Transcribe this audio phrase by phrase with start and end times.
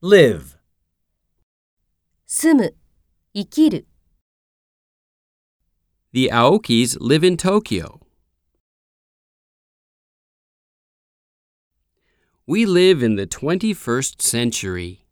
[0.00, 0.56] live,
[2.24, 2.76] 住む、
[3.34, 3.88] 生きる。
[6.12, 7.98] The Aokis live in Tokyo.
[12.46, 15.07] We live in the 21st century.